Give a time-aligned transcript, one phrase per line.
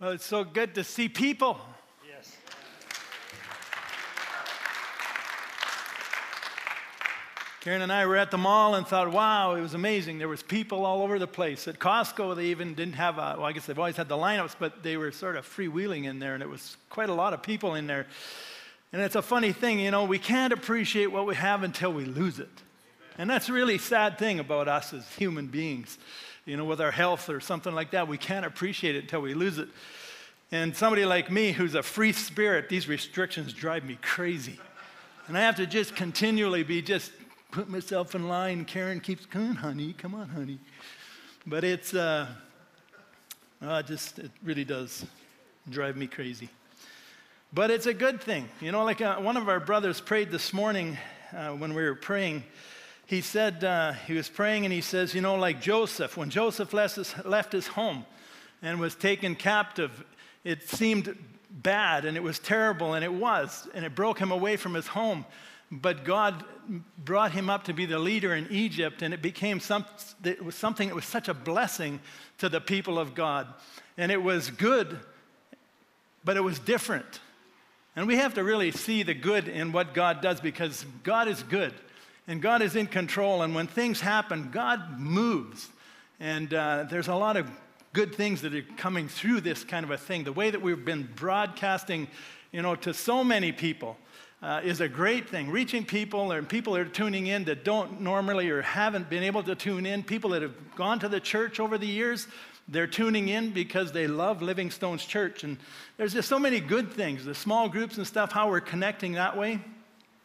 [0.00, 1.60] Well, it's so good to see people.
[2.08, 2.34] Yes.
[7.60, 10.16] Karen and I were at the mall and thought, wow, it was amazing.
[10.16, 11.68] There was people all over the place.
[11.68, 14.54] At Costco, they even didn't have a, well, I guess they've always had the lineups,
[14.58, 17.42] but they were sort of freewheeling in there, and it was quite a lot of
[17.42, 18.06] people in there.
[18.94, 22.06] And it's a funny thing, you know, we can't appreciate what we have until we
[22.06, 22.48] lose it.
[23.18, 25.98] And that's a really sad thing about us as human beings.
[26.50, 29.34] You know, with our health or something like that, we can't appreciate it until we
[29.34, 29.68] lose it.
[30.50, 34.58] And somebody like me who's a free spirit, these restrictions drive me crazy.
[35.28, 37.12] And I have to just continually be just
[37.52, 38.64] put myself in line.
[38.64, 40.58] Karen keeps, on, honey, come on, honey.
[41.46, 42.26] But it's, uh,
[43.62, 45.06] uh, just, it really does
[45.68, 46.48] drive me crazy.
[47.52, 48.48] But it's a good thing.
[48.60, 50.98] You know, like uh, one of our brothers prayed this morning
[51.32, 52.42] uh, when we were praying.
[53.10, 56.72] He said, uh, he was praying and he says, you know, like Joseph, when Joseph
[56.72, 58.06] left his, left his home
[58.62, 60.04] and was taken captive,
[60.44, 61.18] it seemed
[61.50, 64.86] bad and it was terrible and it was, and it broke him away from his
[64.86, 65.26] home.
[65.72, 66.44] But God
[66.98, 69.84] brought him up to be the leader in Egypt, and it became some,
[70.22, 71.98] it was something that was such a blessing
[72.38, 73.48] to the people of God.
[73.98, 75.00] And it was good,
[76.24, 77.18] but it was different.
[77.96, 81.42] And we have to really see the good in what God does because God is
[81.42, 81.74] good
[82.30, 83.42] and God is in control.
[83.42, 85.68] And when things happen, God moves.
[86.20, 87.50] And uh, there's a lot of
[87.92, 90.22] good things that are coming through this kind of a thing.
[90.22, 92.06] The way that we've been broadcasting,
[92.52, 93.96] you know, to so many people
[94.42, 95.50] uh, is a great thing.
[95.50, 99.42] Reaching people and people that are tuning in that don't normally or haven't been able
[99.42, 102.28] to tune in, people that have gone to the church over the years,
[102.68, 105.42] they're tuning in because they love Living Stones Church.
[105.42, 105.56] And
[105.96, 109.36] there's just so many good things, the small groups and stuff, how we're connecting that
[109.36, 109.58] way.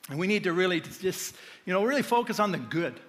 [0.09, 2.99] And we need to really just, you know, really focus on the good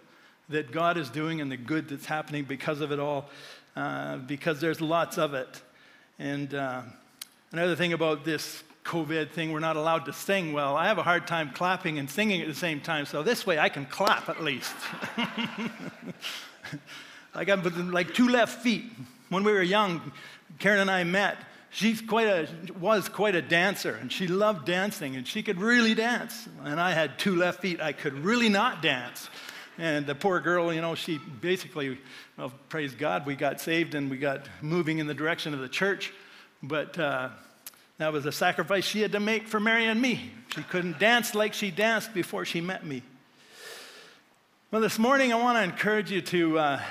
[0.49, 3.29] that God is doing and the good that's happening because of it all,
[3.75, 5.61] uh, because there's lots of it.
[6.19, 6.83] And uh,
[7.53, 10.77] another thing about this COVID thing, we're not allowed to sing well.
[10.77, 13.59] I have a hard time clapping and singing at the same time, so this way
[13.59, 14.75] I can clap at least.
[17.35, 18.85] like I'm like two left feet.
[19.29, 20.13] When we were young,
[20.61, 21.37] Karen and I met.
[21.77, 22.49] She's quite a,
[22.81, 26.49] was quite a dancer, and she loved dancing, and she could really dance.
[26.65, 27.83] And I had two left feet.
[27.83, 29.29] I could really not dance.
[29.77, 31.99] And the poor girl, you know, she basically,
[32.39, 35.69] well, praise God, we got saved and we got moving in the direction of the
[35.69, 36.15] church.
[36.63, 37.29] But uh,
[37.99, 40.31] that was a sacrifice she had to make for Mary and me.
[40.55, 43.03] She couldn't dance like she danced before she met me.
[44.71, 46.83] Well, this morning I want to encourage you to uh,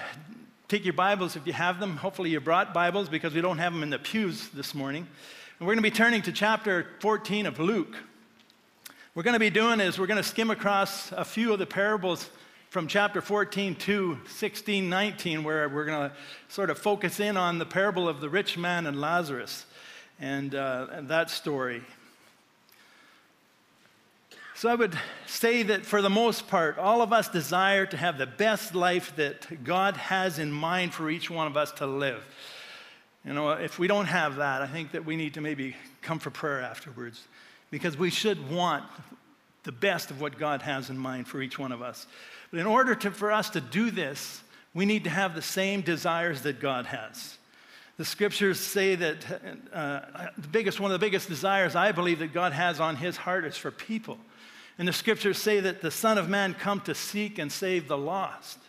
[0.68, 1.96] take your Bibles if you have them.
[1.98, 5.08] Hopefully, you brought Bibles because we don't have them in the pews this morning.
[5.60, 7.96] And we're going to be turning to chapter 14 of Luke.
[9.14, 11.68] We're going to be doing is we're going to skim across a few of the
[11.68, 12.30] parables
[12.72, 16.16] from chapter 14 to 16, 19, where we're going to
[16.50, 19.68] sort of focus in on the parable of the rich man and Lazarus
[20.20, 21.84] and, uh, and that story.
[24.66, 28.18] So I would say that for the most part, all of us desire to have
[28.18, 32.24] the best life that God has in mind for each one of us to live.
[33.24, 36.18] You know, if we don't have that, I think that we need to maybe come
[36.18, 37.28] for prayer afterwards
[37.70, 38.84] because we should want
[39.66, 42.08] the best of what God has in mind for each one of us.
[42.50, 44.42] But in order to, for us to do this,
[44.74, 47.38] we need to have the same desires that God has.
[47.98, 49.26] The scriptures say that
[49.72, 50.02] uh,
[50.40, 53.46] the biggest, one of the biggest desires I believe that God has on his heart
[53.46, 54.18] is for people.
[54.78, 57.98] And the scriptures say that the Son of Man come to seek and save the
[57.98, 58.60] lost.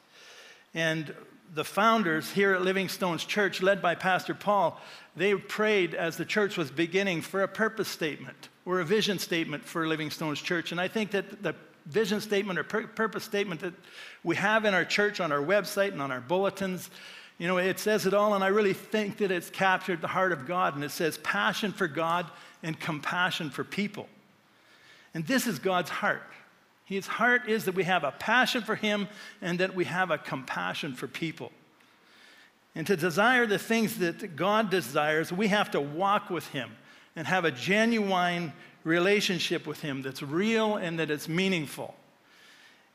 [0.74, 1.14] And
[1.54, 4.80] the founders here at Living Stones Church, led by Pastor Paul,
[5.16, 9.64] they prayed as the church was beginning for a purpose statement or a vision statement
[9.64, 10.72] for Living Stones Church.
[10.72, 11.54] And I think that the
[11.86, 13.74] vision statement or pur- purpose statement that
[14.22, 16.90] we have in our church on our website and on our bulletins
[17.38, 20.32] you know, it says it all, and I really think that it's captured the heart
[20.32, 20.74] of God.
[20.74, 22.30] And it says passion for God
[22.62, 24.08] and compassion for people.
[25.16, 26.22] And this is God's heart.
[26.84, 29.08] His heart is that we have a passion for Him
[29.40, 31.52] and that we have a compassion for people.
[32.74, 36.70] And to desire the things that God desires, we have to walk with Him
[37.16, 38.52] and have a genuine
[38.84, 41.94] relationship with Him that's real and that it's meaningful.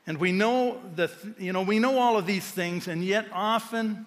[0.06, 1.10] And we know that,
[1.40, 4.06] you know, we know all of these things, and yet often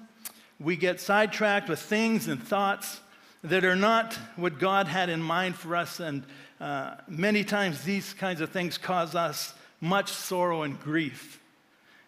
[0.60, 3.00] we get sidetracked with things and thoughts
[3.42, 5.98] that are not what God had in mind for us.
[5.98, 6.22] And
[6.60, 11.40] uh, many times these kinds of things cause us much sorrow and grief.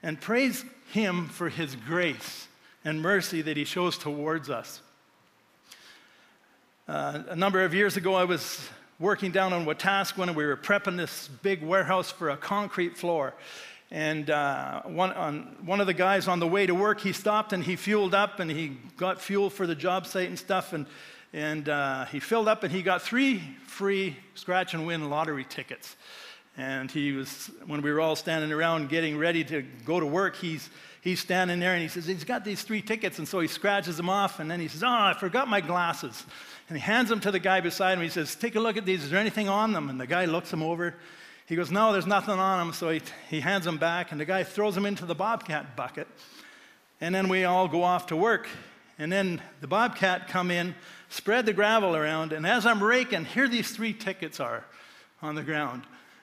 [0.02, 2.46] And praise Him for His grace
[2.84, 4.80] and mercy that He shows towards us.
[6.88, 10.56] Uh, a number of years ago, I was working down on Wetaskiwin and we were
[10.56, 13.34] prepping this big warehouse for a concrete floor.
[13.90, 17.52] And uh, one, on, one of the guys on the way to work, he stopped
[17.52, 20.72] and he fueled up and he got fuel for the job site and stuff.
[20.72, 20.86] And,
[21.36, 25.94] and uh, he filled up and he got three free scratch and win lottery tickets.
[26.56, 30.36] And he was, when we were all standing around getting ready to go to work,
[30.36, 30.70] he's,
[31.02, 33.18] he's standing there and he says, He's got these three tickets.
[33.18, 34.40] And so he scratches them off.
[34.40, 36.24] And then he says, Oh, I forgot my glasses.
[36.70, 38.02] And he hands them to the guy beside him.
[38.02, 39.04] He says, Take a look at these.
[39.04, 39.90] Is there anything on them?
[39.90, 40.94] And the guy looks them over.
[41.44, 42.72] He goes, No, there's nothing on them.
[42.72, 44.10] So he, he hands them back.
[44.10, 46.08] And the guy throws them into the Bobcat bucket.
[47.02, 48.48] And then we all go off to work.
[48.98, 50.74] And then the Bobcat come in,
[51.08, 52.32] spread the gravel around.
[52.32, 54.64] And as I'm raking, here these three tickets are
[55.22, 55.82] on the ground.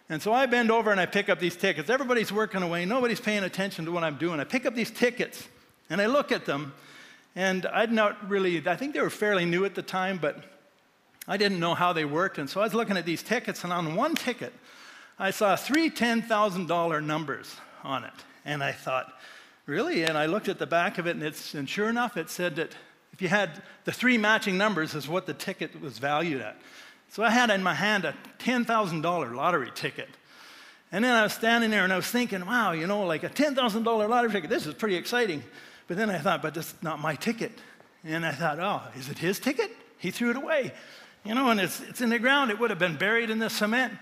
[0.10, 1.90] And so I bend over and I pick up these tickets.
[1.90, 4.40] Everybody's working away, nobody's paying attention to what I'm doing.
[4.40, 5.48] I pick up these tickets
[5.90, 6.74] and I look at them,
[7.36, 10.44] and I'd not really, I think they were fairly new at the time, but
[11.28, 12.38] I didn't know how they worked.
[12.38, 14.54] And so I was looking at these tickets, and on one ticket,
[15.20, 18.14] I saw three $10,000 numbers on it.
[18.46, 19.14] And I thought,
[19.66, 20.04] really?
[20.04, 22.76] And I looked at the back of it, and, and sure enough, it said that
[23.14, 26.58] if you had the three matching numbers, is what the ticket was valued at.
[27.10, 30.10] So I had in my hand a $10,000 lottery ticket.
[30.92, 33.30] And then I was standing there and I was thinking, wow, you know, like a
[33.30, 35.44] $10,000 lottery ticket, this is pretty exciting.
[35.88, 37.52] But then I thought, but that's not my ticket.
[38.04, 39.72] And I thought, oh, is it his ticket?
[40.00, 40.74] He threw it away.
[41.24, 42.52] You know, and it's, it's in the ground.
[42.52, 43.94] It would have been buried in the cement.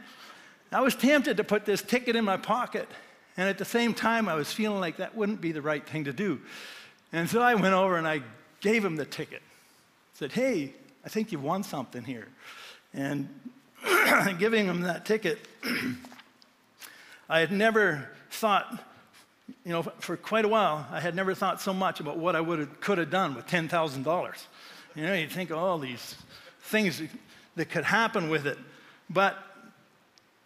[0.71, 2.87] I was tempted to put this ticket in my pocket.
[3.35, 6.05] And at the same time, I was feeling like that wouldn't be the right thing
[6.05, 6.39] to do.
[7.11, 8.21] And so I went over and I
[8.61, 9.41] gave him the ticket.
[10.13, 10.73] Said, hey,
[11.03, 12.27] I think you've won something here.
[12.93, 13.27] And
[14.39, 15.39] giving him that ticket,
[17.29, 18.83] I had never thought,
[19.65, 22.41] you know, for quite a while, I had never thought so much about what I
[22.41, 24.45] would have, could have done with $10,000.
[24.95, 26.15] You know, you think all these
[26.63, 27.01] things
[27.55, 28.57] that could happen with it.
[29.09, 29.37] But,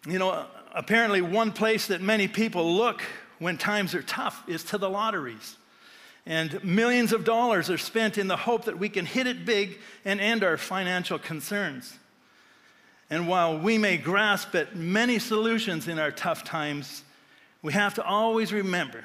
[0.06, 3.02] you know, apparently one place that many people look
[3.38, 5.56] when times are tough is to the lotteries.
[6.26, 9.78] And millions of dollars are spent in the hope that we can hit it big
[10.04, 11.96] and end our financial concerns.
[13.08, 17.04] And while we may grasp at many solutions in our tough times,
[17.62, 19.04] we have to always remember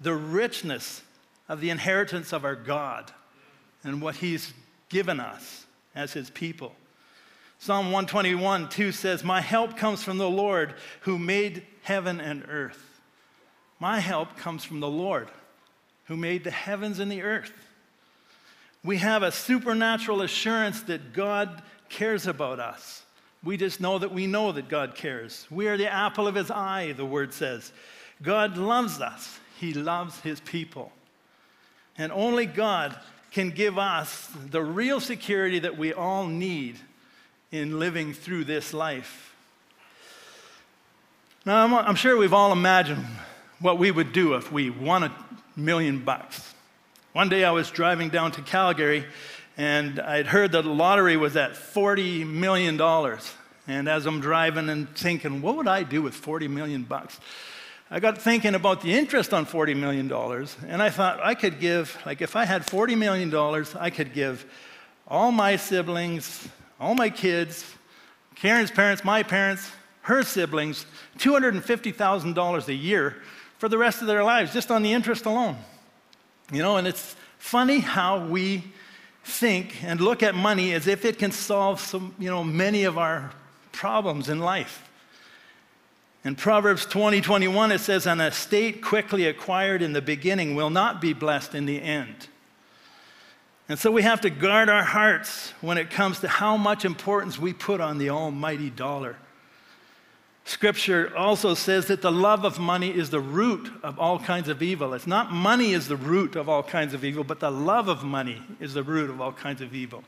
[0.00, 1.02] the richness
[1.46, 3.12] of the inheritance of our God
[3.82, 4.54] and what He's
[4.88, 6.74] given us as His people.
[7.58, 13.00] Psalm 121 2 says, My help comes from the Lord who made heaven and earth.
[13.78, 15.28] My help comes from the Lord
[16.06, 17.52] who made the heavens and the earth.
[18.84, 23.02] We have a supernatural assurance that God cares about us.
[23.42, 25.46] We just know that we know that God cares.
[25.50, 27.72] We are the apple of his eye, the word says.
[28.22, 30.92] God loves us, he loves his people.
[31.96, 32.98] And only God
[33.30, 36.78] can give us the real security that we all need
[37.50, 39.34] in living through this life.
[41.44, 43.04] Now, I'm, I'm sure we've all imagined
[43.60, 44.70] what we would do if we
[45.04, 45.12] a
[45.56, 46.54] million bucks.
[47.12, 49.04] One day I was driving down to Calgary
[49.56, 52.80] and I'd heard that the lottery was at $40 million.
[53.66, 57.20] And as I'm driving and thinking, what would I do with 40 million bucks?
[57.90, 60.10] I got thinking about the interest on $40 million,
[60.66, 63.32] and I thought I could give, like, if I had $40 million,
[63.78, 64.46] I could give
[65.06, 66.48] all my siblings,
[66.80, 67.64] all my kids,
[68.34, 69.70] Karen's parents, my parents,
[70.02, 70.86] her siblings,
[71.18, 73.16] $250,000 a year
[73.64, 75.56] for the rest of their lives, just on the interest alone.
[76.52, 78.62] You know, and it's funny how we
[79.24, 82.98] think and look at money as if it can solve some, you know, many of
[82.98, 83.30] our
[83.72, 84.86] problems in life.
[86.24, 91.00] In Proverbs 20 21, it says, An estate quickly acquired in the beginning will not
[91.00, 92.28] be blessed in the end.
[93.70, 97.38] And so we have to guard our hearts when it comes to how much importance
[97.38, 99.16] we put on the almighty dollar.
[100.46, 104.62] Scripture also says that the love of money is the root of all kinds of
[104.62, 104.92] evil.
[104.92, 108.04] It's not money is the root of all kinds of evil, but the love of
[108.04, 110.04] money is the root of all kinds of evil.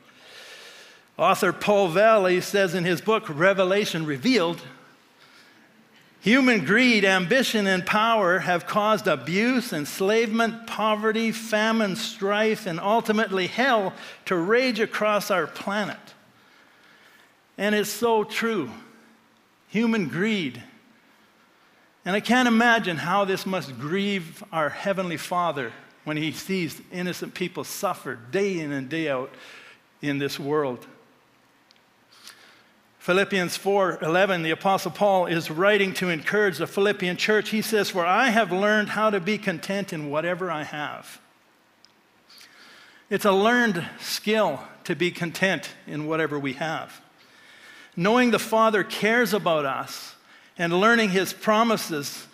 [1.17, 4.61] Author Paul Valley says in his book, Revelation Revealed,
[6.19, 13.91] human greed, ambition, and power have caused abuse, enslavement, poverty, famine, strife, and ultimately hell
[14.25, 15.97] to rage across our planet.
[17.57, 18.69] And it's so true
[19.77, 20.63] human greed.
[22.03, 25.71] And I can't imagine how this must grieve our Heavenly Father
[26.03, 29.29] when He sees innocent people suffer day in and day out
[30.01, 30.87] in this world.
[32.97, 37.49] Philippians 4:11 the apostle Paul is writing to encourage the Philippian church.
[37.49, 41.19] He says, "For I have learned how to be content in whatever I have."
[43.11, 46.99] It's a learned skill to be content in whatever we have
[47.97, 50.15] knowing the Father cares about us
[50.57, 52.27] and learning His promises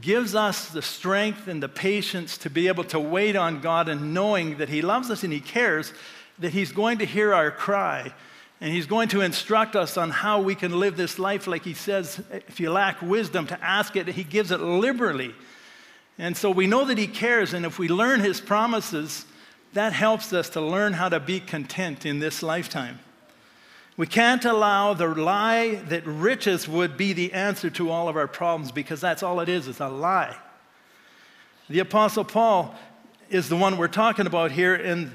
[0.00, 4.12] gives us the strength and the patience to be able to wait on God and
[4.12, 5.92] knowing that He loves us and He cares,
[6.40, 8.12] that He's going to hear our cry
[8.60, 11.46] and He's going to instruct us on how we can live this life.
[11.46, 15.34] Like He says, if you lack wisdom, to ask it, He gives it liberally.
[16.18, 19.26] And so we know that He cares, and if we learn His promises,
[19.74, 23.00] that helps us to learn how to be content in this lifetime.
[23.96, 28.26] We can't allow the lie that riches would be the answer to all of our
[28.26, 30.36] problems because that's all it is, it's a lie.
[31.68, 32.74] The Apostle Paul
[33.30, 35.12] is the one we're talking about here, and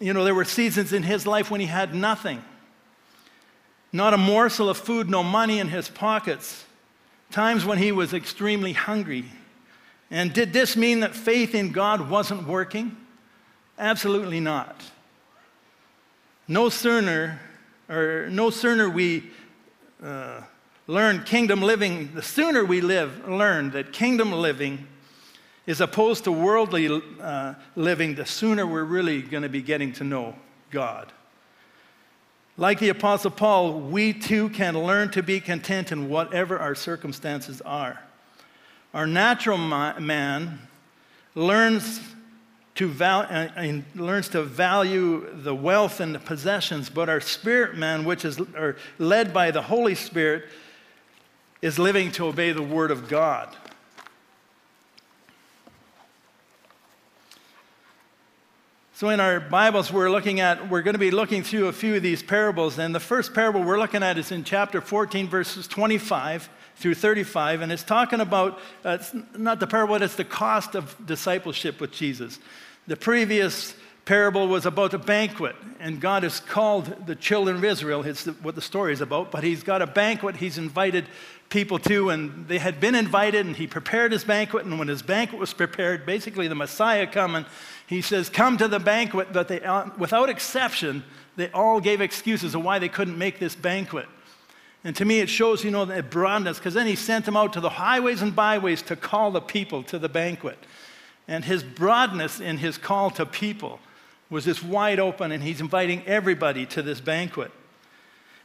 [0.00, 2.44] you know, there were seasons in his life when he had nothing.
[3.92, 6.64] Not a morsel of food, no money in his pockets.
[7.30, 9.24] Times when he was extremely hungry.
[10.10, 12.96] And did this mean that faith in God wasn't working?
[13.78, 14.82] Absolutely not.
[16.46, 17.40] No sooner,
[17.88, 19.30] or no sooner we
[20.02, 20.42] uh,
[20.86, 24.86] learn kingdom living, the sooner we live, learn that kingdom living
[25.66, 30.04] is opposed to worldly uh, living, the sooner we're really going to be getting to
[30.04, 30.34] know
[30.70, 31.12] God.
[32.56, 37.60] Like the Apostle Paul, we too can learn to be content in whatever our circumstances
[37.60, 38.02] are.
[38.94, 40.58] Our natural man
[41.34, 42.00] learns
[42.78, 48.04] to, val- uh, learns to value the wealth and the possessions, but our spirit man,
[48.04, 50.44] which is or led by the Holy Spirit,
[51.60, 53.48] is living to obey the Word of God.
[58.94, 61.96] So, in our Bibles, we're looking at, we're going to be looking through a few
[61.96, 62.78] of these parables.
[62.78, 67.60] And the first parable we're looking at is in chapter 14, verses 25 through 35.
[67.60, 71.90] And it's talking about, uh, it's not the parable, it's the cost of discipleship with
[71.90, 72.38] Jesus.
[72.88, 73.74] The previous
[74.06, 78.54] parable was about a banquet, and God has called the children of Israel, it's what
[78.54, 81.04] the story is about, but He's got a banquet He's invited
[81.50, 85.02] people to, and they had been invited, and He prepared His banquet, and when His
[85.02, 87.44] banquet was prepared, basically the Messiah coming,
[87.86, 91.04] He says, Come to the banquet, but they, uh, without exception,
[91.36, 94.06] they all gave excuses of why they couldn't make this banquet.
[94.82, 97.52] And to me, it shows, you know, the broadness, because then he sent them out
[97.52, 100.56] to the highways and byways to call the people to the banquet.
[101.28, 103.78] And his broadness in his call to people
[104.30, 107.50] was just wide open, and he's inviting everybody to this banquet.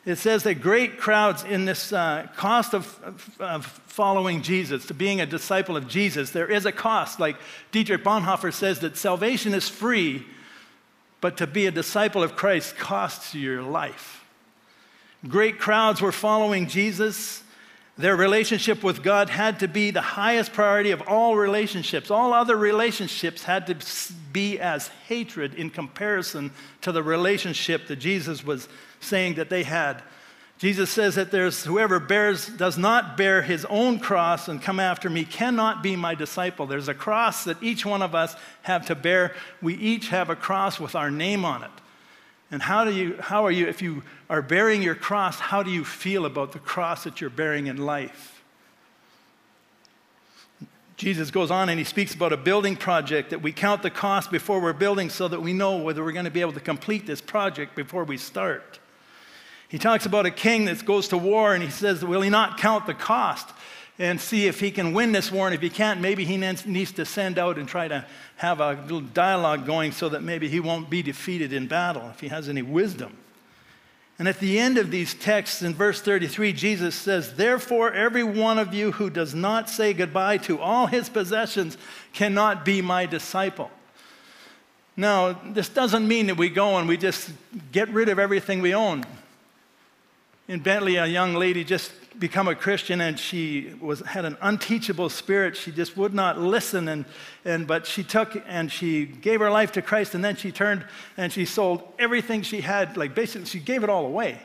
[0.06, 4.94] It says that great crowds in this uh, cost of, of, of, following Jesus, to
[4.94, 7.22] being a disciple of Jesus, there is a cost.
[7.22, 7.38] Like
[7.72, 10.26] Dietrich Bonhoeffer says that salvation is free,
[11.22, 14.26] but to be a disciple of Christ costs your life.
[15.26, 17.43] Great crowds were following Jesus.
[17.96, 22.10] Their relationship with God had to be the highest priority of all relationships.
[22.10, 23.78] All other relationships had to
[24.32, 28.68] be as hatred in comparison to the relationship that Jesus was
[29.00, 30.02] saying that they had.
[30.58, 35.10] Jesus says that there's whoever bears does not bear his own cross and come after
[35.10, 36.66] me cannot be my disciple.
[36.66, 39.36] There's a cross that each one of us have to bear.
[39.62, 41.72] We each have a cross with our name on it.
[42.50, 45.70] And how, do you, how are you, if you are bearing your cross, how do
[45.70, 48.44] you feel about the cross that you're bearing in life?
[50.98, 54.32] Jesus goes on and he speaks about a building project that we count the cost
[54.32, 57.06] before we're building so that we know whether we're going to be able to complete
[57.06, 58.80] this project before we start.
[59.70, 62.58] He talks about a king that goes to war and he says, Will he not
[62.58, 63.48] count the cost?
[64.00, 65.46] and see if he can win this war.
[65.46, 68.04] And if he can't, maybe he needs to send out and try to
[68.38, 72.20] have a little dialogue going so that maybe he won't be defeated in battle if
[72.20, 73.16] he has any wisdom.
[74.20, 78.60] And at the end of these texts, in verse 33, Jesus says, Therefore, every one
[78.60, 81.78] of you who does not say goodbye to all his possessions
[82.14, 83.72] cannot be my disciple.
[84.96, 87.32] Now, this doesn't mean that we go and we just
[87.72, 89.04] get rid of everything we own.
[90.48, 95.10] In Bentley, a young lady just become a Christian and she was, had an unteachable
[95.10, 95.56] spirit.
[95.56, 96.88] She just would not listen.
[96.88, 97.06] And,
[97.46, 100.86] and, but she took and she gave her life to Christ and then she turned
[101.18, 102.98] and she sold everything she had.
[102.98, 104.42] Like basically, she gave it all away.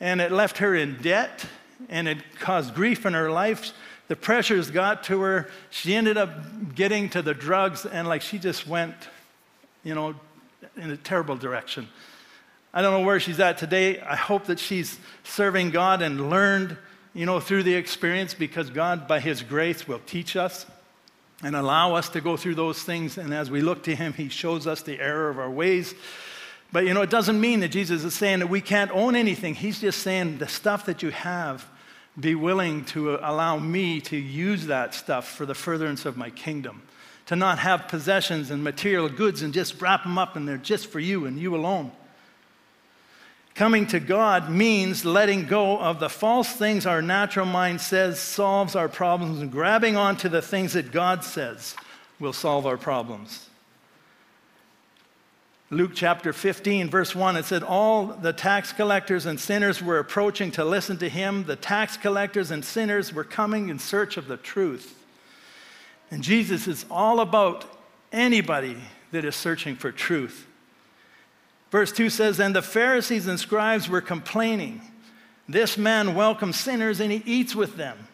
[0.00, 1.44] And it left her in debt
[1.88, 3.72] and it caused grief in her life.
[4.08, 5.50] The pressures got to her.
[5.70, 8.94] She ended up getting to the drugs and like she just went,
[9.84, 10.14] you know,
[10.76, 11.88] in a terrible direction.
[12.72, 14.00] I don't know where she's at today.
[14.00, 16.76] I hope that she's serving God and learned
[17.14, 20.66] you know, through the experience because God, by His grace, will teach us
[21.42, 23.18] and allow us to go through those things.
[23.18, 25.94] And as we look to Him, He shows us the error of our ways.
[26.70, 29.54] But, you know, it doesn't mean that Jesus is saying that we can't own anything.
[29.54, 31.66] He's just saying the stuff that you have,
[32.20, 36.82] be willing to allow me to use that stuff for the furtherance of my kingdom.
[37.26, 40.86] To not have possessions and material goods and just wrap them up and they're just
[40.86, 41.90] for you and you alone
[43.58, 48.76] Coming to God means letting go of the false things our natural mind says solves
[48.76, 51.74] our problems and grabbing onto the things that God says
[52.20, 53.48] will solve our problems.
[55.70, 60.52] Luke chapter 15, verse 1, it said, All the tax collectors and sinners were approaching
[60.52, 61.42] to listen to him.
[61.42, 65.04] The tax collectors and sinners were coming in search of the truth.
[66.12, 67.64] And Jesus is all about
[68.12, 68.76] anybody
[69.10, 70.47] that is searching for truth.
[71.70, 74.80] Verse 2 says, And the Pharisees and scribes were complaining.
[75.48, 78.08] This man welcomes sinners and he eats with them.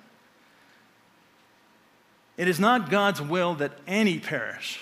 [2.36, 4.80] It is not God's will that any perish,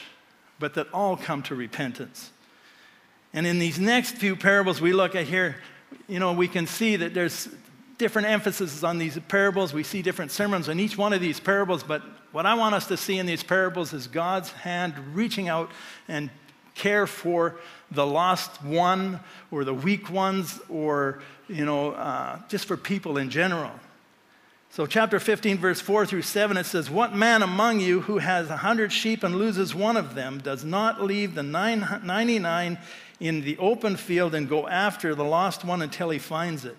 [0.59, 2.31] but that all come to repentance.
[3.35, 5.57] And in these next few parables we look at here,
[6.09, 7.49] you know, we can see that there's
[7.99, 9.73] different emphasis on these parables.
[9.73, 12.03] We see different sermons on each one of these parables, but
[12.33, 15.71] what I want us to see in these parables is God's hand reaching out
[16.09, 16.31] and
[16.75, 17.57] care for
[17.91, 23.31] the lost one or the weak ones or, you know, uh, just for people in
[23.31, 23.73] general.
[24.71, 28.49] So, chapter 15, verse 4 through 7, it says, What man among you who has
[28.49, 32.79] a hundred sheep and loses one of them does not leave the 99
[33.21, 36.77] in the open field and go after the lost one until he finds it?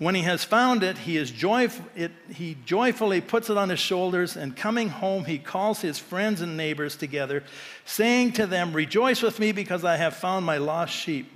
[0.00, 3.80] When he has found it, he, is joyf- it, he joyfully puts it on his
[3.80, 7.44] shoulders, and coming home, he calls his friends and neighbors together,
[7.84, 11.30] saying to them, Rejoice with me because I have found my lost sheep.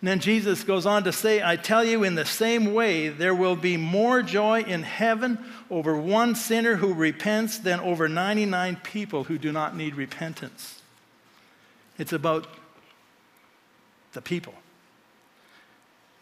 [0.00, 3.34] And then Jesus goes on to say, I tell you, in the same way, there
[3.34, 5.38] will be more joy in heaven
[5.70, 10.82] over one sinner who repents than over 99 people who do not need repentance.
[11.96, 12.48] It's about
[14.14, 14.54] the people.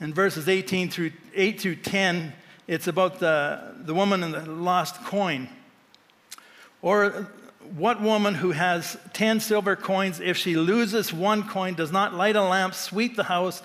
[0.02, 2.32] In verses 18 through 8 through 10,
[2.66, 5.48] it's about the, the woman and the lost coin.
[6.82, 7.28] Or
[7.76, 12.34] what woman who has 10 silver coins, if she loses one coin, does not light
[12.34, 13.62] a lamp, sweep the house,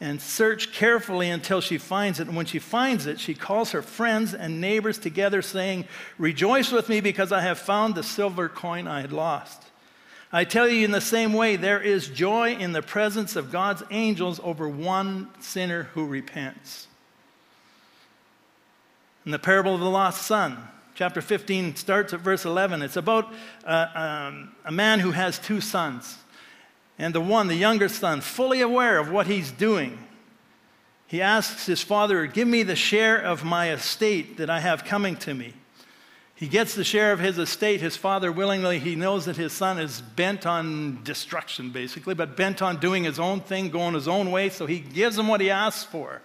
[0.00, 2.28] and search carefully until she finds it?
[2.28, 6.88] And when she finds it, she calls her friends and neighbors together, saying, Rejoice with
[6.88, 9.69] me because I have found the silver coin I had lost.
[10.32, 13.82] I tell you, in the same way, there is joy in the presence of God's
[13.90, 16.86] angels over one sinner who repents.
[19.26, 20.56] In the parable of the lost son,
[20.94, 22.80] chapter 15 starts at verse 11.
[22.82, 23.32] It's about
[23.64, 26.18] uh, um, a man who has two sons.
[26.96, 29.98] And the one, the younger son, fully aware of what he's doing,
[31.08, 35.16] he asks his father, Give me the share of my estate that I have coming
[35.16, 35.54] to me.
[36.40, 37.82] He gets the share of his estate.
[37.82, 42.62] His father willingly, he knows that his son is bent on destruction, basically, but bent
[42.62, 44.48] on doing his own thing, going his own way.
[44.48, 46.22] So he gives him what he asks for.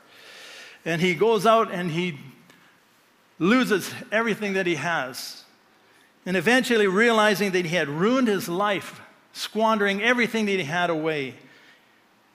[0.85, 2.17] And he goes out and he
[3.39, 5.43] loses everything that he has.
[6.25, 9.01] And eventually, realizing that he had ruined his life,
[9.33, 11.35] squandering everything that he had away,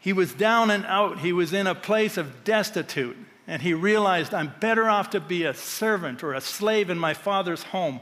[0.01, 1.21] he was down and out.
[1.21, 3.16] He was in a place of destitute
[3.51, 7.15] and he realized I'm better off to be a servant or a slave in my
[7.15, 7.99] father's home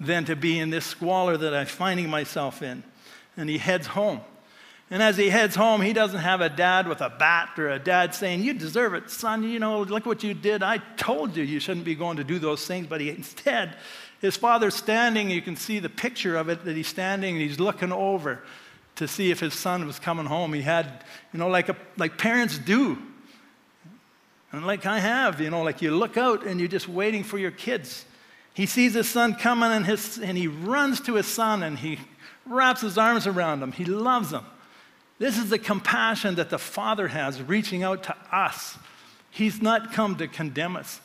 [0.00, 2.82] than to be in this squalor that I'm finding myself in.
[3.36, 4.22] And he heads home.
[4.90, 7.78] And as he heads home, he doesn't have a dad with a bat or a
[7.78, 9.42] dad saying, You deserve it, son.
[9.42, 10.62] You know, look what you did.
[10.62, 12.86] I told you you shouldn't be going to do those things.
[12.86, 13.76] But he, instead,
[14.22, 15.28] his father's standing.
[15.28, 18.42] You can see the picture of it that he's standing and he's looking over
[18.94, 20.54] to see if his son was coming home.
[20.54, 21.04] He had,
[21.34, 22.96] you know, like, a, like parents do
[24.56, 27.36] and like I have, you know, like you look out and you're just waiting for
[27.36, 28.06] your kids.
[28.54, 31.98] He sees his son coming and, his, and he runs to his son and he
[32.46, 33.72] wraps his arms around him.
[33.72, 34.44] He loves him.
[35.18, 38.78] This is the compassion that the Father has reaching out to us.
[39.30, 41.00] He's not come to condemn us,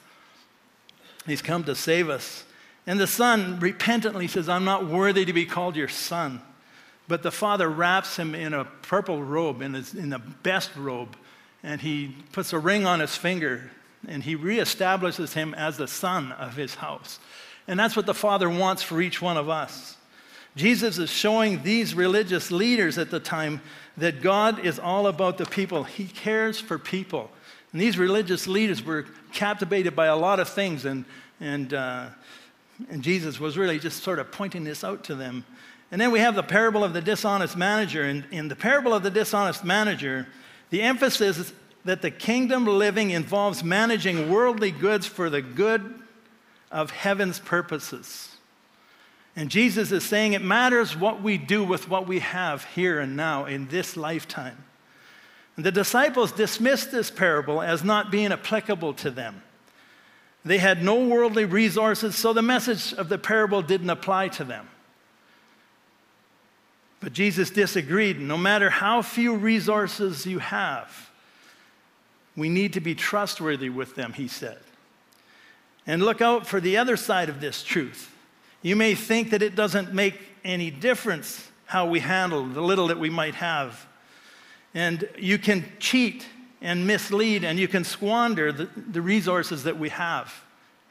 [1.26, 2.46] He's come to save us.
[2.88, 6.42] And the son repentantly says, I'm not worthy to be called your son.
[7.08, 11.16] But the father wraps him in a purple robe, in, his, in the best robe,
[11.64, 13.72] and he puts a ring on his finger
[14.08, 17.20] and he reestablishes him as the son of his house.
[17.68, 19.96] And that's what the Father wants for each one of us.
[20.56, 23.62] Jesus is showing these religious leaders at the time
[23.98, 25.84] that God is all about the people.
[25.84, 27.30] He cares for people.
[27.72, 31.06] And these religious leaders were captivated by a lot of things, and,
[31.40, 32.08] and, uh,
[32.90, 35.46] and Jesus was really just sort of pointing this out to them.
[35.92, 38.04] And then we have the parable of the dishonest manager.
[38.04, 40.28] And in the parable of the dishonest manager,
[40.72, 41.54] the emphasis is
[41.86, 46.00] that the kingdom living involves managing worldly goods for the good
[46.72, 48.36] of heaven's purposes.
[49.36, 53.16] And Jesus is saying it matters what we do with what we have here and
[53.16, 54.58] now in this lifetime.
[55.56, 59.44] And the disciples dismissed this parable as not being applicable to them.
[60.44, 64.68] They had no worldly resources, so the message of the parable didn't apply to them.
[67.02, 68.20] But Jesus disagreed.
[68.20, 71.10] No matter how few resources you have,
[72.36, 74.60] We need to be trustworthy with them, he said.
[75.86, 78.14] And look out for the other side of this truth.
[78.62, 83.00] You may think that it doesn't make any difference how we handle the little that
[83.00, 83.88] we might have.
[84.74, 86.26] And you can cheat
[86.62, 90.34] and mislead and you can squander the, the resources that we have,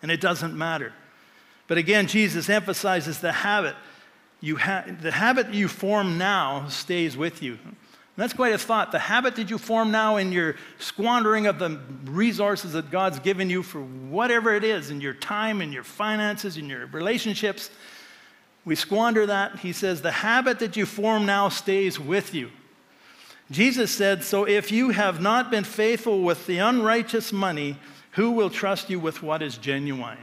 [0.03, 0.93] and it doesn't matter.
[1.69, 3.77] But again, Jesus emphasizes the habit.
[4.41, 7.59] You ha- the habit you form now stays with you.
[7.63, 7.77] And
[8.17, 8.93] that's quite a thought.
[8.93, 13.49] The habit that you form now in your squandering of the resources that God's given
[13.49, 17.71] you for whatever it is, in your time, in your finances, in your relationships,
[18.65, 19.61] we squander that.
[19.61, 22.51] He says, the habit that you form now stays with you.
[23.51, 27.79] Jesus said, So if you have not been faithful with the unrighteous money,
[28.13, 30.19] who will trust you with what is genuine?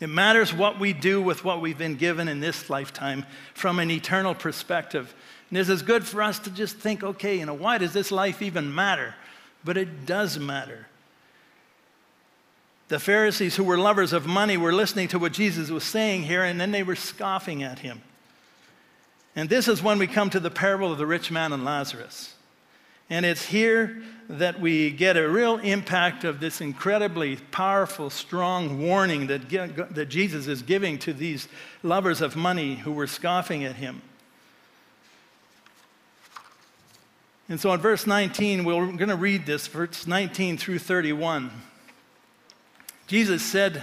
[0.00, 3.90] It matters what we do with what we've been given in this lifetime from an
[3.90, 5.14] eternal perspective.
[5.50, 8.10] And this is good for us to just think, okay, you know, why does this
[8.10, 9.14] life even matter?
[9.62, 10.86] But it does matter.
[12.88, 16.42] The Pharisees, who were lovers of money, were listening to what Jesus was saying here,
[16.42, 18.02] and then they were scoffing at him.
[19.36, 22.34] And this is when we come to the parable of the rich man and Lazarus.
[23.08, 24.02] And it's here
[24.38, 29.48] that we get a real impact of this incredibly powerful, strong warning that,
[29.94, 31.48] that Jesus is giving to these
[31.82, 34.02] lovers of money who were scoffing at him.
[37.48, 41.50] And so in verse 19, we're going to read this, verse 19 through 31.
[43.08, 43.82] Jesus said,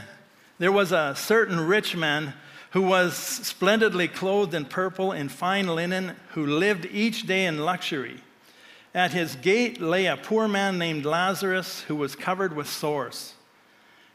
[0.59, 2.33] There was a certain rich man
[2.71, 8.21] who was splendidly clothed in purple and fine linen, who lived each day in luxury.
[8.97, 13.35] At his gate lay a poor man named Lazarus, who was covered with sores.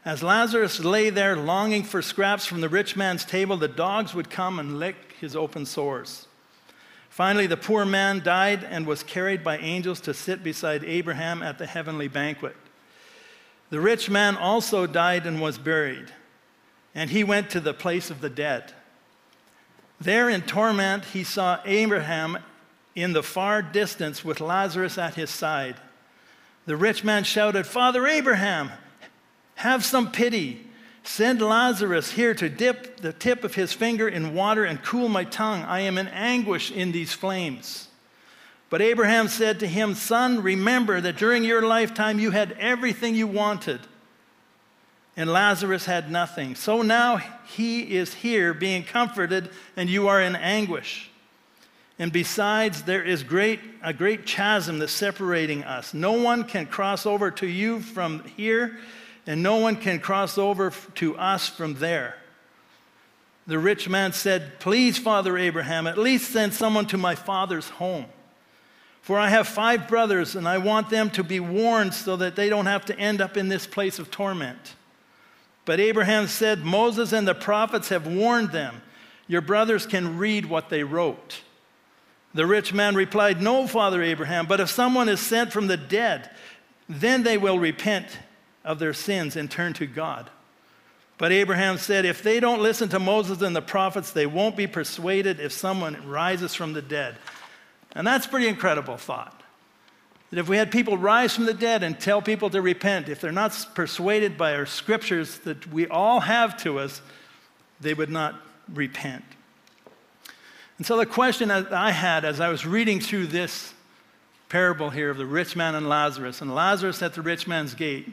[0.03, 4.29] As Lazarus lay there longing for scraps from the rich man's table, the dogs would
[4.29, 6.27] come and lick his open sores.
[7.07, 11.57] Finally, the poor man died and was carried by angels to sit beside Abraham at
[11.57, 12.57] the heavenly banquet.
[13.69, 16.11] The rich man also died and was buried,
[16.93, 18.73] and he went to the place of the dead.
[20.01, 22.39] There in torment, he saw Abraham
[22.95, 25.75] in the far distance with Lazarus at his side.
[26.65, 28.71] The rich man shouted, Father Abraham,
[29.55, 30.67] have some pity.
[31.03, 35.25] Send Lazarus here to dip the tip of his finger in water and cool my
[35.25, 35.63] tongue.
[35.63, 37.89] I am in anguish in these flames.
[38.69, 43.27] But Abraham said to him, Son, remember that during your lifetime you had everything you
[43.27, 43.81] wanted,
[45.15, 46.55] and Lazarus had nothing.
[46.55, 51.11] So now he is here being comforted, and you are in anguish.
[51.99, 55.93] And besides, there is great, a great chasm that's separating us.
[55.93, 58.79] No one can cross over to you from here
[59.25, 62.15] and no one can cross over to us from there.
[63.47, 68.05] The rich man said, Please, Father Abraham, at least send someone to my father's home.
[69.01, 72.47] For I have five brothers, and I want them to be warned so that they
[72.47, 74.75] don't have to end up in this place of torment.
[75.65, 78.81] But Abraham said, Moses and the prophets have warned them.
[79.27, 81.41] Your brothers can read what they wrote.
[82.33, 86.31] The rich man replied, No, Father Abraham, but if someone is sent from the dead,
[86.89, 88.07] then they will repent
[88.63, 90.29] of their sins and turn to God.
[91.17, 94.67] But Abraham said, If they don't listen to Moses and the prophets, they won't be
[94.67, 97.17] persuaded if someone rises from the dead.
[97.95, 99.41] And that's pretty incredible thought.
[100.31, 103.21] That if we had people rise from the dead and tell people to repent, if
[103.21, 107.01] they're not persuaded by our scriptures that we all have to us,
[107.79, 108.41] they would not
[108.73, 109.23] repent.
[110.83, 113.73] And so the question that I had as I was reading through this
[114.49, 118.11] parable here of the rich man and Lazarus, and Lazarus at the rich man's gate,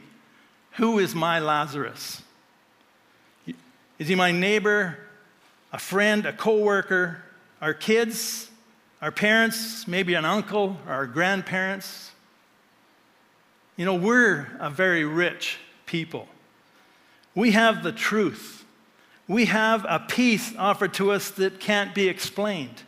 [0.77, 2.21] who is my Lazarus?
[3.99, 4.97] Is he my neighbor,
[5.73, 7.21] a friend, a coworker,
[7.59, 8.49] our kids,
[9.01, 12.11] our parents, maybe an uncle, our grandparents?
[13.75, 16.25] You know, we're a very rich people.
[17.35, 18.60] We have the truth.
[19.27, 22.83] We have a peace offered to us that can't be explained.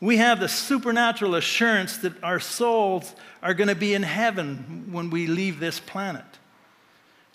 [0.00, 5.10] We have the supernatural assurance that our souls are going to be in heaven when
[5.10, 6.24] we leave this planet.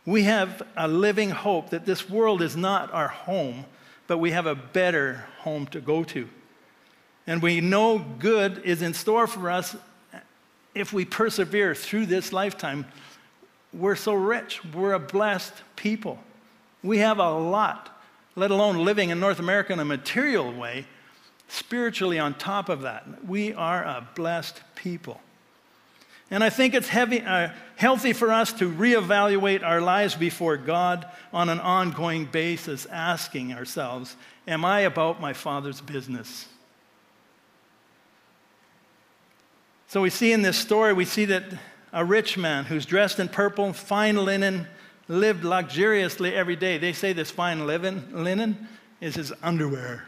[0.06, 3.66] We have a living hope that this world is not our home,
[4.08, 6.28] but we have a better home to go to.
[7.28, 9.76] And we know good is in store for us
[10.74, 12.86] if we persevere through this lifetime.
[13.74, 16.20] We're so rich, we're a blessed people.
[16.84, 17.91] We have a lot,
[18.36, 20.86] let alone living in North America in a material way,
[21.48, 23.26] spiritually on top of that.
[23.26, 25.20] We are a blessed people.
[26.30, 31.06] And I think it's heavy, uh, healthy for us to reevaluate our lives before God
[31.34, 34.16] on an ongoing basis, asking ourselves,
[34.48, 36.48] Am I about my Father's business?
[39.88, 41.44] So we see in this story, we see that
[41.92, 44.68] a rich man who's dressed in purple, fine linen,
[45.08, 46.78] lived luxuriously every day.
[46.78, 48.68] They say this fine linen
[49.00, 50.06] is his underwear.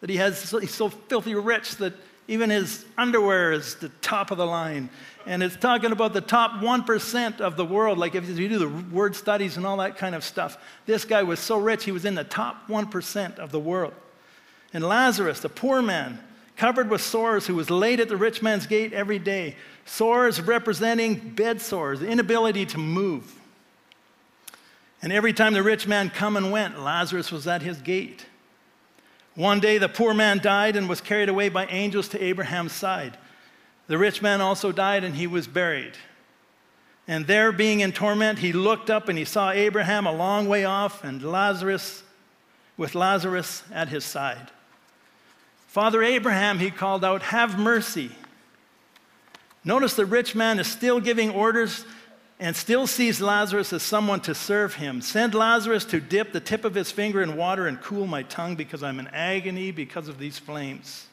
[0.00, 1.92] That he has, he's so filthy rich that
[2.28, 4.88] even his underwear is the top of the line.
[5.26, 7.98] And it's talking about the top 1% of the world.
[7.98, 11.22] Like if you do the word studies and all that kind of stuff, this guy
[11.24, 13.94] was so rich, he was in the top 1% of the world.
[14.72, 16.20] And Lazarus, the poor man,
[16.56, 19.56] covered with sores, who was laid at the rich man's gate every day.
[19.84, 23.39] Sores representing bed sores, inability to move.
[25.02, 28.26] And every time the rich man come and went, Lazarus was at his gate.
[29.34, 33.16] One day the poor man died and was carried away by angels to Abraham's side.
[33.86, 35.94] The rich man also died and he was buried.
[37.08, 40.64] And there, being in torment, he looked up and he saw Abraham a long way
[40.64, 42.04] off and Lazarus
[42.76, 44.50] with Lazarus at his side.
[45.66, 48.10] Father Abraham, he called out, Have mercy.
[49.64, 51.84] Notice the rich man is still giving orders
[52.40, 55.02] and still sees Lazarus as someone to serve him.
[55.02, 58.56] Send Lazarus to dip the tip of his finger in water and cool my tongue
[58.56, 61.06] because I'm in agony because of these flames.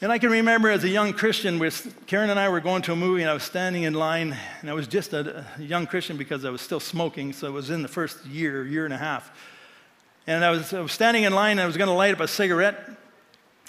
[0.00, 2.92] And I can remember as a young Christian, with Karen and I were going to
[2.92, 5.86] a movie, and I was standing in line, and I was just a, a young
[5.86, 8.94] Christian because I was still smoking, so it was in the first year, year and
[8.94, 9.32] a half.
[10.26, 12.20] And I was, I was standing in line, and I was going to light up
[12.20, 12.90] a cigarette.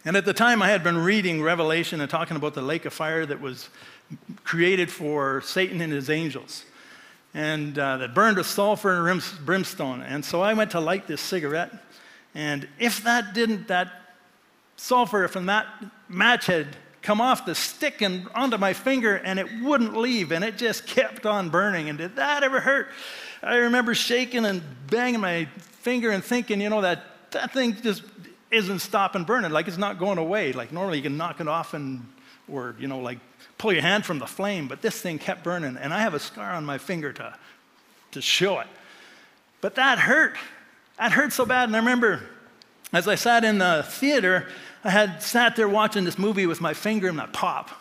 [0.03, 2.93] And at the time, I had been reading Revelation and talking about the lake of
[2.93, 3.69] fire that was
[4.43, 6.65] created for Satan and his angels,
[7.33, 10.01] and uh, that burned with sulfur and brimstone.
[10.01, 11.71] And so I went to light this cigarette,
[12.33, 13.91] and if that didn't, that
[14.75, 15.67] sulfur from that
[16.09, 16.67] match had
[17.01, 20.87] come off the stick and onto my finger, and it wouldn't leave, and it just
[20.87, 21.89] kept on burning.
[21.89, 22.89] And did that ever hurt?
[23.43, 25.45] I remember shaking and banging my
[25.81, 28.01] finger and thinking, you know, that that thing just
[28.49, 30.53] isn't stopping burning, like it's not going away.
[30.53, 32.05] Like normally you can knock it off and,
[32.47, 33.19] or, you know, like
[33.57, 36.19] pull your hand from the flame, but this thing kept burning, and I have a
[36.19, 37.35] scar on my finger to,
[38.11, 38.67] to show it.
[39.61, 40.35] But that hurt.
[40.97, 41.69] That hurt so bad.
[41.69, 42.21] And I remember
[42.93, 44.47] as I sat in the theater,
[44.83, 47.71] I had sat there watching this movie with my finger in my pop.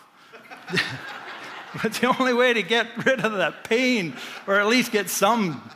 [1.83, 4.15] but the only way to get rid of that pain,
[4.47, 5.71] or at least get some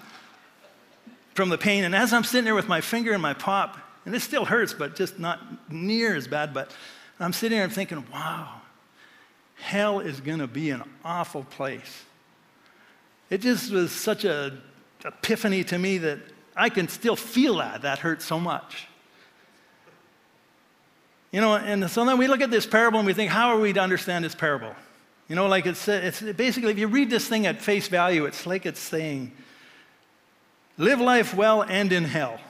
[1.35, 4.13] from the pain, and as I'm sitting there with my finger in my pop, and
[4.13, 6.75] it still hurts, but just not near as bad, but
[7.21, 8.58] I'm sitting there thinking, wow,
[9.61, 12.05] hell is going to be an awful place.
[13.31, 14.59] It just was such a
[15.05, 16.19] epiphany to me that
[16.57, 17.83] I can still feel that.
[17.83, 18.89] That hurts so much.
[21.31, 23.61] You know, and so then we look at this parable and we think, how are
[23.61, 24.75] we to understand this parable?
[25.29, 28.47] You know, like it's, it's basically, if you read this thing at face value, it's
[28.47, 29.33] like it's saying,
[30.79, 32.41] live life well and in hell.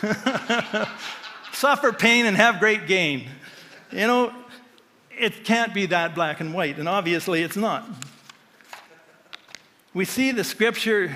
[1.52, 3.28] Suffer pain and have great gain.
[3.90, 4.32] You know,
[5.22, 7.88] it can't be that black and white, and obviously it's not.
[9.94, 11.14] We see the scripture,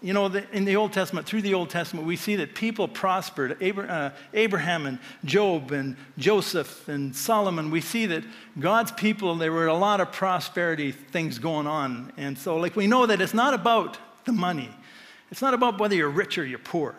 [0.00, 3.62] you know, in the Old Testament, through the Old Testament, we see that people prospered.
[3.62, 8.24] Uh, Abraham and Job and Joseph and Solomon, we see that
[8.58, 12.12] God's people, there were a lot of prosperity things going on.
[12.16, 14.70] And so, like, we know that it's not about the money,
[15.30, 16.94] it's not about whether you're rich or you're poor.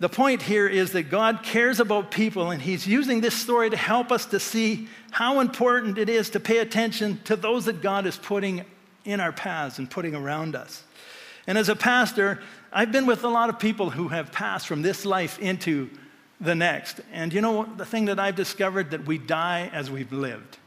[0.00, 3.76] The point here is that God cares about people, and He's using this story to
[3.76, 8.06] help us to see how important it is to pay attention to those that God
[8.06, 8.64] is putting
[9.04, 10.84] in our paths and putting around us.
[11.48, 12.40] And as a pastor,
[12.72, 15.90] I've been with a lot of people who have passed from this life into
[16.40, 17.00] the next.
[17.12, 20.58] And you know the thing that I've discovered that we die as we've lived.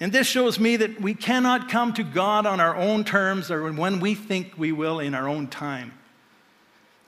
[0.00, 3.72] And this shows me that we cannot come to God on our own terms or
[3.72, 5.92] when we think we will in our own time.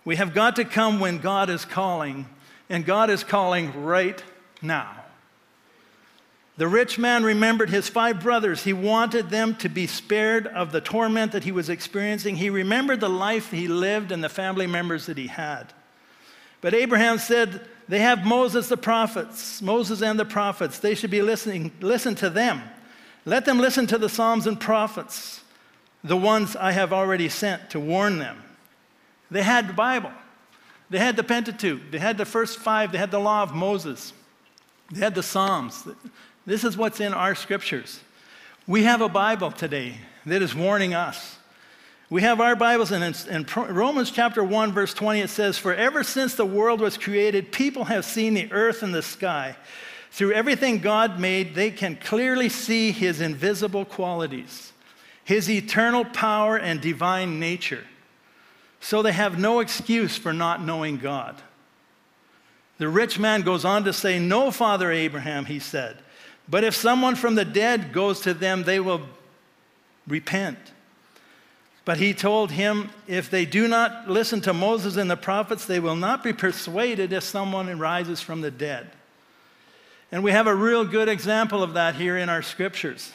[0.05, 2.27] We have got to come when God is calling,
[2.69, 4.23] and God is calling right
[4.61, 5.05] now.
[6.57, 8.63] The rich man remembered his five brothers.
[8.63, 12.37] He wanted them to be spared of the torment that he was experiencing.
[12.37, 15.73] He remembered the life he lived and the family members that he had.
[16.61, 20.79] But Abraham said, They have Moses the prophets, Moses and the prophets.
[20.79, 21.73] They should be listening.
[21.81, 22.63] Listen to them.
[23.25, 25.43] Let them listen to the Psalms and prophets,
[26.05, 28.43] the ones I have already sent to warn them.
[29.35, 30.13] They had the Bible.
[30.91, 31.91] They had the Pentateuch.
[31.91, 32.93] They had the first five.
[32.93, 34.13] They had the law of Moses.
[34.93, 35.89] They had the Psalms.
[36.47, 37.99] This is what's in our scriptures.
[38.69, 41.37] We have a Bible today that is warning us.
[42.11, 43.45] We have our Bibles, and in,
[43.75, 47.87] Romans chapter 1, verse 20, it says, For ever since the world was created, people
[47.87, 49.57] have seen the earth and the sky.
[50.13, 54.73] Through everything God made, they can clearly see his invisible qualities,
[55.25, 57.83] his eternal power and divine nature.
[58.85, 61.41] So they have no excuse for not knowing God.
[62.77, 65.97] The rich man goes on to say, No, Father Abraham, he said,
[66.51, 69.01] But if someone from the dead goes to them, they will
[70.07, 70.59] repent.
[71.87, 75.81] But he told him, If they do not listen to Moses and the prophets, they
[75.81, 78.91] will not be persuaded if someone rises from the dead.
[80.13, 83.11] And we have a real good example of that here in our scriptures.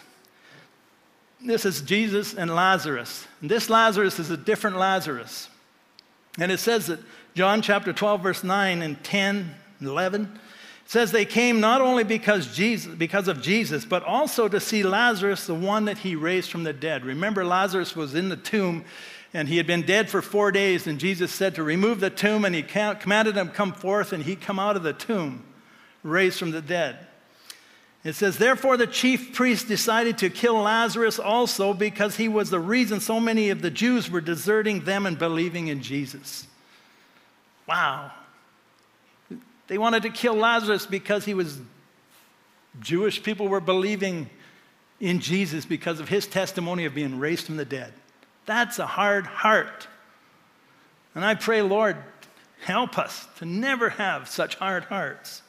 [1.46, 3.28] This is Jesus and Lazarus.
[3.42, 5.48] And this Lazarus is a different Lazarus.
[6.40, 7.00] And it says that
[7.36, 10.40] John chapter 12, verse 9 and 10, and 11,
[10.86, 15.46] says they came not only because, Jesus, because of Jesus, but also to see Lazarus,
[15.46, 17.06] the one that he raised from the dead.
[17.06, 18.86] Remember, Lazarus was in the tomb
[19.34, 22.46] and he had been dead for four days, and Jesus said to remove the tomb,
[22.46, 25.44] and he commanded him come forth, and he come out of the tomb,
[26.02, 27.06] raised from the dead.
[28.04, 32.60] It says, Therefore, the chief priest decided to kill Lazarus also because he was the
[32.60, 36.48] reason so many of the Jews were deserting them and believing in Jesus.
[37.68, 38.12] Wow.
[39.68, 41.60] They wanted to kill Lazarus because he was
[42.80, 44.30] Jewish people were believing
[45.00, 47.94] in Jesus because of his testimony of being raised from the dead.
[48.46, 49.88] That's a hard heart.
[51.16, 51.98] And I pray, Lord,
[52.62, 55.42] help us to never have such hard hearts.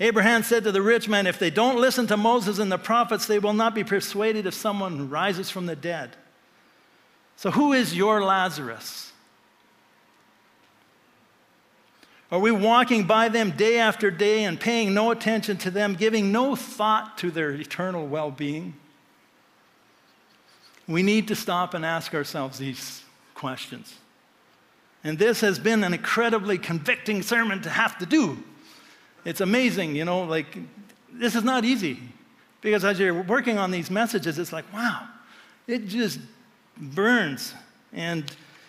[0.00, 3.26] Abraham said to the rich man, If they don't listen to Moses and the prophets,
[3.26, 6.16] they will not be persuaded if someone rises from the dead.
[7.36, 9.12] So, who is your Lazarus?
[12.30, 16.30] Are we walking by them day after day and paying no attention to them, giving
[16.30, 18.74] no thought to their eternal well being?
[20.86, 23.02] We need to stop and ask ourselves these
[23.34, 23.94] questions.
[25.04, 28.42] And this has been an incredibly convicting sermon to have to do.
[29.24, 30.58] It's amazing, you know, like,
[31.12, 31.98] this is not easy.
[32.60, 35.06] Because as you're working on these messages, it's like, wow,
[35.66, 36.18] it just
[36.76, 37.54] burns.
[37.92, 38.24] And,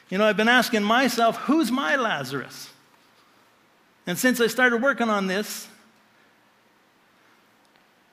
[0.10, 2.70] you know, I've been asking myself, who's my Lazarus?
[4.06, 5.68] And since I started working on this,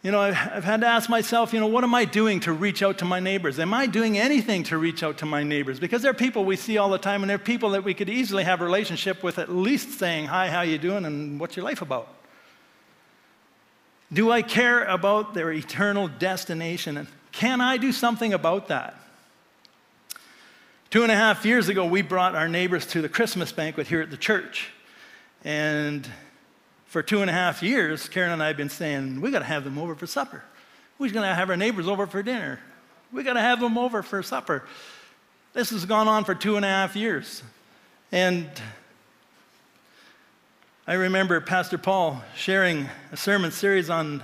[0.02, 2.80] you know, I've had to ask myself, you know, what am I doing to reach
[2.82, 3.58] out to my neighbors?
[3.58, 5.80] Am I doing anything to reach out to my neighbors?
[5.80, 7.92] Because there are people we see all the time, and there are people that we
[7.92, 11.56] could easily have a relationship with, at least saying, hi, how you doing, and what's
[11.56, 12.08] your life about?
[14.12, 16.96] Do I care about their eternal destination?
[16.96, 18.94] And can I do something about that?
[20.90, 24.00] Two and a half years ago, we brought our neighbors to the Christmas banquet here
[24.00, 24.70] at the church.
[25.44, 26.08] And
[26.86, 29.44] for two and a half years, Karen and I have been saying, we got to
[29.44, 30.44] have them over for supper.
[30.98, 32.60] We're going to have our neighbors over for dinner.
[33.12, 34.64] We got to have them over for supper.
[35.52, 37.42] This has gone on for two and a half years.
[38.12, 38.48] And
[40.88, 44.22] I remember Pastor Paul sharing a sermon series on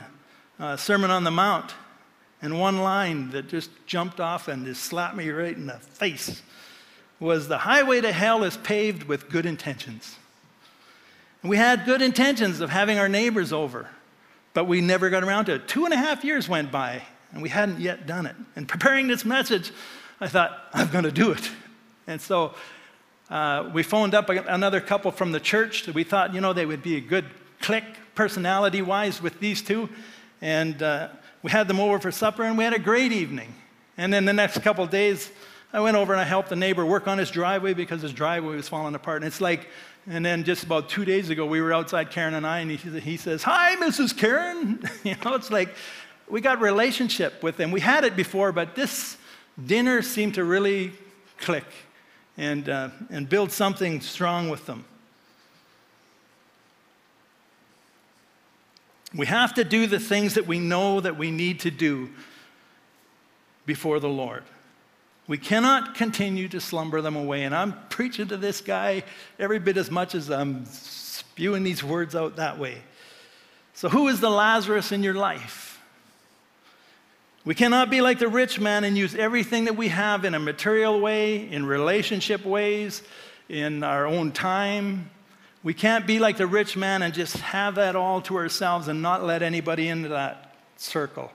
[0.61, 1.75] uh, Sermon on the Mount,
[2.41, 6.41] and one line that just jumped off and just slapped me right in the face
[7.19, 10.15] was The highway to hell is paved with good intentions.
[11.43, 13.89] We had good intentions of having our neighbors over,
[14.55, 15.67] but we never got around to it.
[15.67, 18.37] Two and a half years went by, and we hadn't yet done it.
[18.55, 19.73] And preparing this message,
[20.21, 21.51] I thought, I'm going to do it.
[22.07, 22.55] And so
[23.33, 26.67] uh, we phoned up another couple from the church that we thought, you know, they
[26.67, 27.25] would be a good
[27.61, 29.89] click personality wise with these two.
[30.43, 31.09] And uh,
[31.43, 33.55] we had them over for supper, and we had a great evening.
[33.97, 35.31] And then the next couple days,
[35.73, 38.55] I went over and I helped the neighbor work on his driveway because his driveway
[38.55, 39.23] was falling apart.
[39.23, 39.67] And it's like
[40.07, 43.01] and then just about two days ago, we were outside, Karen and I, and he,
[43.01, 44.17] he says, Hi, Mrs.
[44.17, 44.83] Karen.
[45.05, 45.75] you know, it's like
[46.29, 47.71] we got relationship with them.
[47.71, 49.17] We had it before, but this
[49.65, 50.93] dinner seemed to really
[51.39, 51.65] click
[52.37, 54.85] and, uh, and build something strong with them.
[59.15, 62.11] We have to do the things that we know that we need to do
[63.67, 64.45] before the Lord.
[65.29, 67.45] We cannot continue to slumber them away.
[67.45, 69.05] And I'm preaching to this guy
[69.39, 72.83] every bit as much as I'm spewing these words out that way.
[73.75, 75.72] So, who is the Lazarus in your life?
[77.45, 80.39] We cannot be like the rich man and use everything that we have in a
[80.39, 83.03] material way, in relationship ways,
[83.49, 85.11] in our own time.
[85.65, 89.03] We can't be like the rich man and just have that all to ourselves and
[89.03, 91.33] not let anybody into that circle.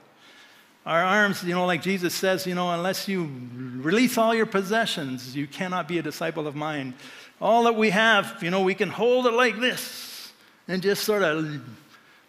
[0.86, 3.30] Our arms, you know, like Jesus says, you know, unless you
[3.76, 6.94] release all your possessions, you cannot be a disciple of mine.
[7.38, 10.32] All that we have, you know, we can hold it like this
[10.66, 11.60] and just sort of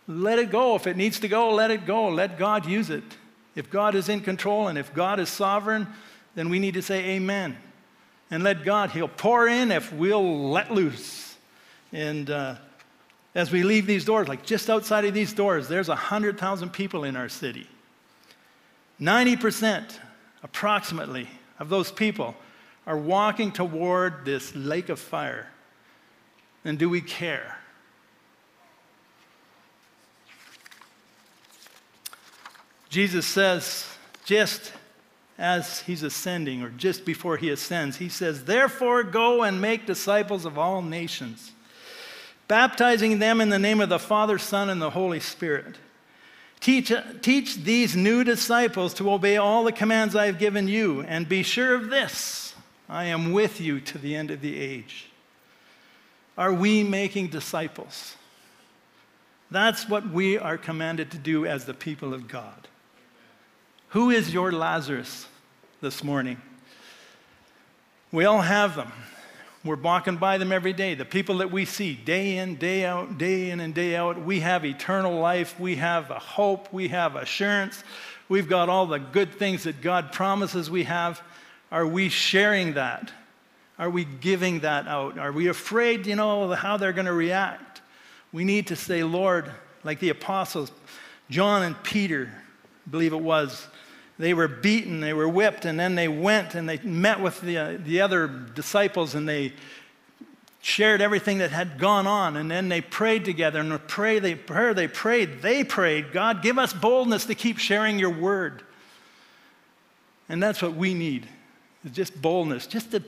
[0.05, 0.75] let it go.
[0.75, 2.09] If it needs to go, let it go.
[2.09, 3.03] Let God use it.
[3.55, 5.87] If God is in control and if God is sovereign,
[6.35, 7.57] then we need to say amen.
[8.31, 11.35] And let God, He'll pour in if we'll let loose.
[11.91, 12.55] And uh,
[13.35, 17.15] as we leave these doors, like just outside of these doors, there's 100,000 people in
[17.15, 17.67] our city.
[19.01, 19.97] 90%
[20.43, 21.27] approximately
[21.59, 22.35] of those people
[22.85, 25.47] are walking toward this lake of fire.
[26.65, 27.58] And do we care?
[32.89, 33.87] Jesus says,
[34.25, 34.73] just
[35.37, 40.45] as he's ascending, or just before he ascends, he says, Therefore, go and make disciples
[40.45, 41.51] of all nations,
[42.47, 45.77] baptizing them in the name of the Father, Son, and the Holy Spirit.
[46.59, 51.29] Teach, teach these new disciples to obey all the commands I have given you, and
[51.29, 52.53] be sure of this
[52.89, 55.05] I am with you to the end of the age.
[56.37, 58.15] Are we making disciples?
[59.51, 62.68] That's what we are commanded to do as the people of God.
[63.89, 65.25] Who is your Lazarus
[65.81, 66.39] this morning?
[68.11, 68.91] We all have them.
[69.63, 70.93] We're walking by them every day.
[70.93, 74.41] The people that we see day in, day out, day in and day out, we
[74.41, 75.59] have eternal life.
[75.59, 76.71] We have a hope.
[76.71, 77.83] We have assurance.
[78.29, 81.21] We've got all the good things that God promises we have.
[81.71, 83.11] Are we sharing that?
[83.79, 85.17] Are we giving that out?
[85.17, 87.81] Are we afraid, you know, how they're going to react?
[88.31, 89.51] We need to say, Lord,
[89.83, 90.71] like the apostles,
[91.31, 92.31] John and Peter,
[92.89, 93.67] believe it was,
[94.19, 97.57] they were beaten, they were whipped, and then they went and they met with the,
[97.57, 99.53] uh, the other disciples and they
[100.61, 102.35] shared everything that had gone on.
[102.35, 103.61] And then they prayed together.
[103.61, 107.97] And pray, they, prayer they prayed, they prayed, God, give us boldness to keep sharing
[107.97, 108.61] your word.
[110.27, 111.25] And that's what we need,
[111.85, 113.01] is just boldness, just to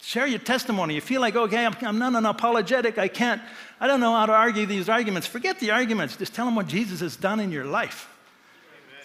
[0.00, 0.94] share your testimony.
[0.94, 2.96] You feel like, okay, I'm, I'm not an apologetic.
[2.96, 3.42] I can't,
[3.80, 5.26] I don't know how to argue these arguments.
[5.26, 6.16] Forget the arguments.
[6.16, 8.08] Just tell them what Jesus has done in your life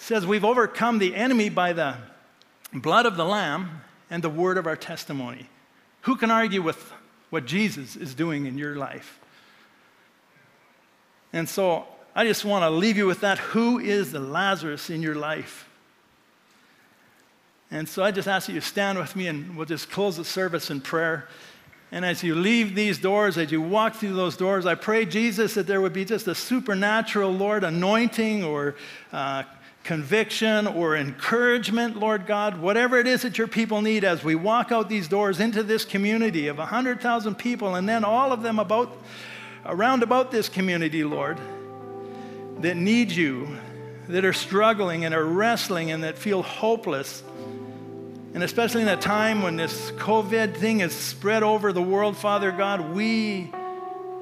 [0.04, 1.96] says we've overcome the enemy by the
[2.74, 5.48] blood of the Lamb and the word of our testimony.
[6.02, 6.92] Who can argue with
[7.30, 9.18] what Jesus is doing in your life?
[11.32, 13.38] And so I just want to leave you with that.
[13.40, 15.70] Who is the Lazarus in your life?
[17.72, 20.26] And so I just ask that you stand with me and we'll just close the
[20.26, 21.30] service in prayer.
[21.94, 25.54] And as you leave these doors, as you walk through those doors, I pray, Jesus,
[25.54, 28.76] that there would be just a supernatural, Lord, anointing or
[29.14, 29.44] uh,
[29.84, 34.72] conviction or encouragement, Lord God, whatever it is that your people need as we walk
[34.72, 38.98] out these doors into this community of 100,000 people and then all of them about
[39.66, 41.38] around about this community, Lord,
[42.60, 43.58] that need you,
[44.08, 47.24] that are struggling and are wrestling and that feel hopeless.
[48.34, 52.52] And especially in a time when this COVID thing is spread over the world, Father
[52.52, 53.52] God, we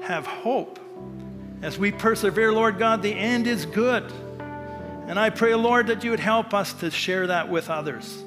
[0.02, 0.78] have hope.
[1.62, 4.12] As we persevere, Lord God, the end is good.
[5.06, 8.22] And I pray, Lord, that you would help us to share that with others.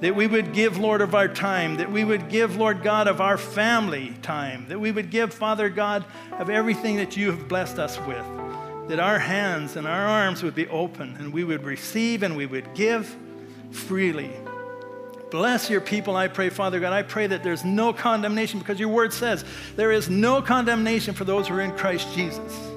[0.00, 1.76] That we would give, Lord, of our time.
[1.76, 4.66] That we would give, Lord God, of our family time.
[4.68, 8.24] That we would give, Father God, of everything that you have blessed us with.
[8.88, 12.46] That our hands and our arms would be open and we would receive and we
[12.46, 13.14] would give
[13.70, 14.30] freely.
[15.30, 16.92] Bless your people, I pray, Father God.
[16.92, 19.44] I pray that there's no condemnation because your word says
[19.74, 22.75] there is no condemnation for those who are in Christ Jesus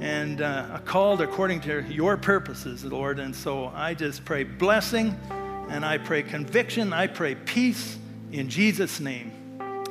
[0.00, 3.18] and uh, called according to your purposes, Lord.
[3.18, 5.18] And so I just pray blessing
[5.68, 6.92] and I pray conviction.
[6.92, 7.98] I pray peace
[8.32, 9.32] in Jesus' name.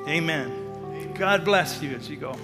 [0.07, 1.13] Amen.
[1.15, 2.37] God bless you as you go.